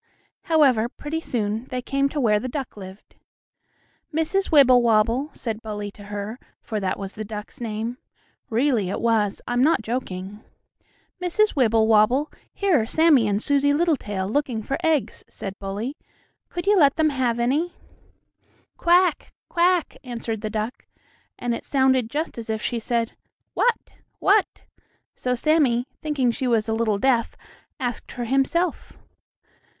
However, 0.45 0.89
pretty 0.89 1.19
soon 1.21 1.65
they 1.65 1.79
came 1.83 2.09
to 2.09 2.19
where 2.19 2.39
the 2.39 2.49
duck 2.49 2.75
lived. 2.75 3.17
"Mrs. 4.11 4.51
Wibblewobble," 4.51 5.29
said 5.31 5.61
Bully 5.61 5.91
to 5.91 6.05
her, 6.05 6.39
for 6.59 6.79
that 6.79 6.97
was 6.97 7.13
the 7.13 7.23
duck's 7.23 7.61
name. 7.61 7.99
Really, 8.49 8.89
it 8.89 8.99
was, 8.99 9.43
I'm 9.47 9.61
not 9.61 9.83
joking. 9.83 10.43
"Mrs. 11.21 11.55
Wibblewobble, 11.55 12.31
here 12.51 12.81
are 12.81 12.87
Sammie 12.87 13.27
and 13.27 13.39
Susie 13.43 13.73
Littletail 13.73 14.27
looking 14.27 14.63
for 14.63 14.75
eggs," 14.83 15.23
said 15.29 15.59
Bully. 15.59 15.95
"Could 16.49 16.65
you 16.65 16.75
let 16.75 16.95
them 16.95 17.09
have 17.11 17.39
any?" 17.39 17.75
"Quack! 18.77 19.31
quack!" 19.49 19.97
answered 20.03 20.41
the 20.41 20.49
duck, 20.49 20.87
and 21.37 21.53
it 21.53 21.63
sounded 21.63 22.09
just 22.09 22.39
as 22.39 22.49
if 22.49 22.59
she 22.59 22.79
said, 22.79 23.11
"What? 23.53 23.91
what?" 24.17 24.63
So 25.13 25.35
Sammie, 25.35 25.87
thinking 26.01 26.31
she 26.31 26.47
was 26.47 26.67
a 26.67 26.73
little 26.73 26.97
deaf, 26.97 27.35
asked 27.79 28.13
her 28.13 28.25
himself. 28.25 28.93